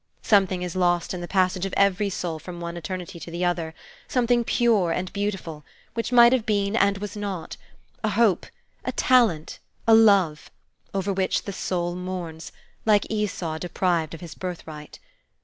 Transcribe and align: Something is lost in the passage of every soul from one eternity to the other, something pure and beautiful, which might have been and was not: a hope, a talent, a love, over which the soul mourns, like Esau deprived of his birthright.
Something 0.23 0.63
is 0.63 0.75
lost 0.75 1.13
in 1.13 1.21
the 1.21 1.27
passage 1.27 1.63
of 1.63 1.75
every 1.77 2.09
soul 2.09 2.39
from 2.39 2.59
one 2.59 2.75
eternity 2.75 3.19
to 3.19 3.29
the 3.29 3.45
other, 3.45 3.75
something 4.07 4.43
pure 4.43 4.91
and 4.91 5.13
beautiful, 5.13 5.63
which 5.93 6.11
might 6.11 6.33
have 6.33 6.43
been 6.43 6.75
and 6.75 6.97
was 6.97 7.15
not: 7.15 7.55
a 8.03 8.09
hope, 8.09 8.47
a 8.83 8.91
talent, 8.91 9.59
a 9.87 9.93
love, 9.93 10.49
over 10.91 11.13
which 11.13 11.43
the 11.43 11.53
soul 11.53 11.93
mourns, 11.93 12.51
like 12.83 13.05
Esau 13.11 13.59
deprived 13.59 14.15
of 14.15 14.21
his 14.21 14.33
birthright. 14.33 14.97